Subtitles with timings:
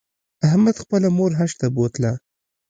[0.47, 2.11] احمد خپله مور حج ته بوتله.